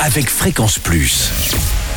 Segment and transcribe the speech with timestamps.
[0.00, 1.30] avec Fréquence Plus.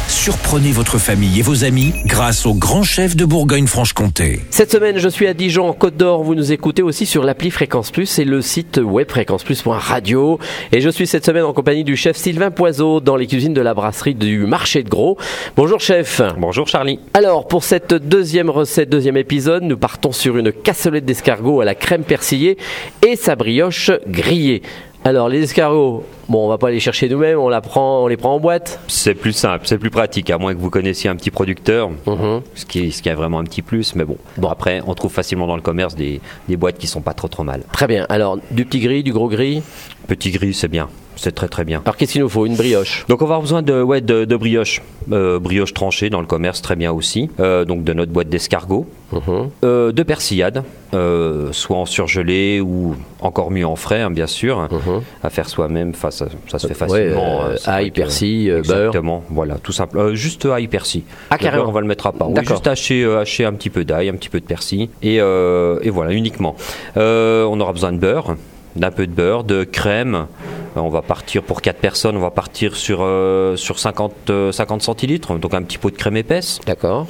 [0.08, 4.42] Surprenez votre famille et vos amis grâce au grand chef de Bourgogne-Franche-Comté.
[4.50, 6.24] Cette semaine, je suis à Dijon, en Côte d'Or.
[6.24, 10.40] Vous nous écoutez aussi sur l'appli Fréquence Plus et le site web fréquenceplus.radio.
[10.72, 13.62] Et je suis cette semaine en compagnie du chef Sylvain Poiseau dans les cuisines de
[13.62, 15.18] la brasserie du marché de Gros.
[15.56, 16.22] Bonjour chef.
[16.38, 17.00] Bonjour Charlie.
[17.14, 21.76] Alors, pour cette deuxième recette, deuxième épisode, nous partons sur une cassolette d'escargot à la
[21.76, 22.58] crème persillée
[23.06, 24.62] et sa brioche grillée.
[25.04, 28.18] Alors, les escargots, bon, on va pas les chercher nous-mêmes, on, la prend, on les
[28.18, 28.80] prend en boîte.
[28.88, 32.42] C'est plus simple, c'est plus pratique, à moins que vous connaissiez un petit producteur, Mhm.
[32.56, 33.96] ce, qui, ce qui a vraiment un petit plus.
[33.96, 37.02] Mais bon, bon après, on trouve facilement dans le commerce des, des boîtes qui sont
[37.02, 37.62] pas trop trop mal.
[37.72, 38.06] Très bien.
[38.10, 39.62] Alors, du petit gris, du gros gris?
[40.08, 41.82] Petit gris, c'est bien, c'est très très bien.
[41.84, 42.46] Alors, qu'est-ce qu'il nous faut?
[42.46, 43.06] Une brioche.
[43.10, 44.82] Donc on va avoir besoin de, ouais, de, de brioche,
[45.12, 48.86] Euh, brioche tranchée dans le commerce très bien aussi, Euh, donc de notre boîte d'escargot,
[49.14, 49.50] Mhm.
[49.64, 50.64] Euh, de persillade,
[51.52, 55.02] soit en surgelé ou encore mieux en frais hein, bien sûr, Mhm.
[55.24, 57.46] à faire soi-même, enfin, ça, ça se fait Ouais, facilement.
[57.46, 58.58] euh, c'est vrai ail, persil, beurre.
[58.60, 59.98] Exactement, voilà, tout simple.
[59.98, 61.04] Euh, juste ail, persil.
[61.30, 61.64] Ah, carrément.
[61.64, 62.30] beurre, on va le mettre à part.
[62.30, 65.16] Oui, juste hacher, euh, hacher un petit peu d'ail, un petit peu de persil, et,
[65.18, 66.56] et voilà, uniquement.
[66.96, 68.36] On aura besoin de beurre,
[68.76, 70.28] d'un peu de beurre, de crème.
[70.78, 74.52] Euh, On va partir pour 4 personnes, on va partir sur, euh, sur 50, euh,
[74.52, 76.60] 50 centilitres, donc un petit pot de crème épaisse.
[76.66, 77.08] D'accord.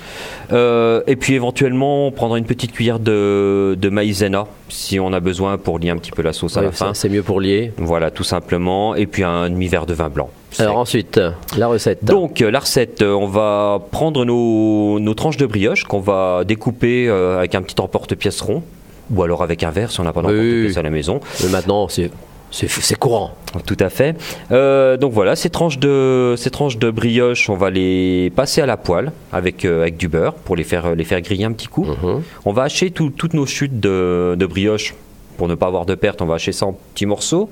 [0.51, 5.19] Euh, et puis éventuellement, on prendra une petite cuillère de, de maïzena, si on a
[5.19, 6.93] besoin pour lier un petit peu la sauce à la fin.
[6.93, 7.71] C'est mieux pour lier.
[7.77, 8.95] Voilà, tout simplement.
[8.95, 10.29] Et puis un demi-verre de vin blanc.
[10.59, 11.19] Alors, ensuite,
[11.57, 12.03] la recette.
[12.03, 16.43] Donc euh, la recette, euh, on va prendre nos, nos tranches de brioche qu'on va
[16.45, 18.63] découper euh, avec un petit emporte-pièce rond,
[19.11, 20.79] ou alors avec un verre si on n'a pas d'emporte-pièce oui.
[20.79, 21.19] à la maison.
[21.43, 23.33] Mais maintenant, c'est courant.
[23.65, 24.15] Tout à fait.
[24.51, 28.65] Euh, donc voilà, ces tranches de ces tranches de brioche, on va les passer à
[28.65, 31.67] la poêle avec euh, avec du beurre pour les faire les faire griller un petit
[31.67, 31.85] coup.
[31.85, 32.21] Mhm.
[32.45, 34.93] On va hacher tout- toutes nos chutes de, de brioche.
[35.37, 37.47] Pour ne pas avoir de perte, on va hacher ça en petits morceaux.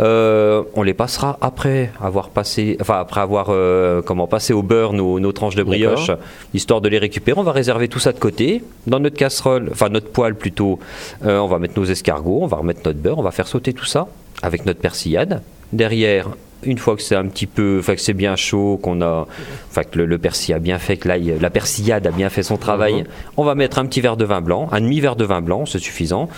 [0.00, 4.92] Euh, on les passera après avoir passé, enfin après avoir euh, comment passé au beurre
[4.92, 6.10] nos, nos tranches de brioche,
[6.52, 7.38] histoire de les récupérer.
[7.38, 10.78] On va réserver tout ça de côté dans notre casserole, enfin notre poêle plutôt.
[11.24, 13.72] euh, on va mettre nos escargots, on va remettre notre beurre, on va faire sauter
[13.72, 14.08] tout ça
[14.42, 15.42] avec notre persillade.
[15.72, 16.28] Derrière,
[16.64, 19.26] une fois que c'est un petit peu, enfin que c'est bien chaud, qu'on a,
[19.70, 22.42] enfin que le, le persil a bien fait, que l'ail- la persillade a bien fait
[22.42, 23.04] son travail, Mhm.
[23.36, 25.66] on va mettre un petit verre de vin blanc, un demi verre de vin blanc,
[25.66, 26.28] c'est suffisant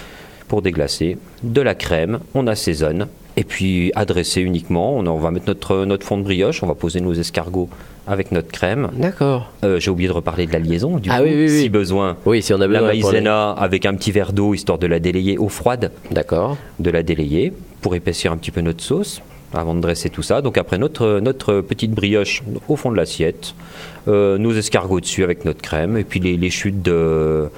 [0.49, 5.47] pour déglacer, de la crème, on assaisonne, et puis adresser uniquement, on, on va mettre
[5.49, 7.69] notre, notre fond de brioche, on va poser nos escargots
[8.07, 8.91] avec notre crème.
[8.95, 9.51] D'accord.
[9.65, 11.61] Euh, J'ai oublié de reparler de la liaison, du Ah coup, oui, oui, oui.
[11.63, 12.17] si besoin.
[12.27, 12.93] Oui, si on a La besoin.
[12.93, 16.57] les- maïzena avec un petit verre d'eau, histoire de la délayer eau froide D'accord.
[16.79, 17.53] de la délayer
[17.85, 19.21] pour épaissir un petit peu notre sauce
[19.53, 20.41] avant de dresser tout ça.
[20.41, 23.55] Donc après notre, petite brioche au fond de l'assiette,
[24.09, 27.51] euh, nos escargots dessus avec notre crème et puis les, les chutes de,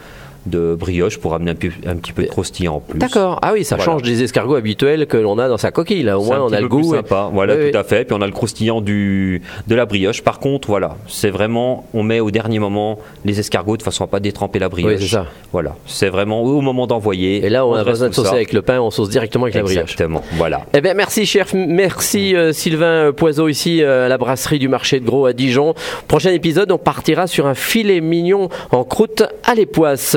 [0.46, 2.98] de brioche pour amener un, peu- un petit peu de croustillant en plus.
[2.98, 3.38] D'accord.
[3.42, 3.92] Ah oui, ça Voilà.
[3.92, 6.02] change des escargots habituels que l'on a dans sa coquille.
[6.02, 6.94] Là, au moins, un on a le plus goût.
[6.94, 7.30] sympa.
[7.32, 7.76] Voilà, Oui, tout oui.
[7.76, 8.04] à fait.
[8.04, 10.22] Puis on a le croustillant du, de la brioche.
[10.22, 14.06] Par contre, voilà, c'est vraiment, on met au dernier moment les escargots de façon à
[14.06, 14.92] pas détremper la brioche.
[14.92, 15.26] Oui, c'est ça.
[15.52, 17.44] Voilà, c'est vraiment au moment d'envoyer.
[17.44, 18.34] Et là, on, a dresse besoin de saucer ça.
[18.34, 19.82] avec le pain, on sauce directement avec la brioche.
[19.82, 20.62] Exactement, voilà.
[20.74, 21.46] Eh bien, merci, cher.
[21.54, 25.74] Merci, euh, Sylvain Poiseau, ici euh, à la brasserie du marché de Gros à Dijon.
[26.08, 30.16] Prochain épisode, on partira sur un filet mignon en croûte à l'époisse.